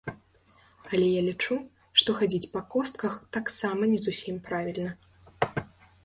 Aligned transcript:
Але 0.91 1.07
я 1.09 1.19
лічу, 1.25 1.55
што 2.01 2.15
хадзіць 2.21 2.49
па 2.55 2.61
костках 2.75 3.13
таксама 3.37 3.83
не 3.91 3.99
зусім 4.07 4.35
правільна. 4.47 5.59